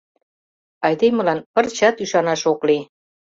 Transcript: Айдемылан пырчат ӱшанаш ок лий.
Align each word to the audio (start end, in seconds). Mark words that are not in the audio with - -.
Айдемылан 0.85 1.39
пырчат 1.53 1.95
ӱшанаш 2.03 2.41
ок 2.51 2.59
лий. 2.67 2.83